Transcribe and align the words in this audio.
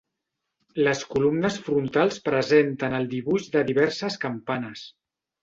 Les 0.87 1.03
columnes 1.11 1.57
frontals 1.67 2.17
presenten 2.31 2.97
el 3.01 3.07
dibuix 3.13 3.47
de 3.59 3.65
diverses 3.69 4.19
campanes. 4.27 4.85